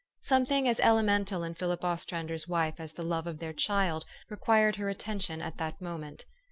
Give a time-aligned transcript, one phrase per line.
[0.23, 4.89] Something as elemental in Philip Ostrander's wife as the love of their child, required her
[4.89, 6.25] attention at that moment.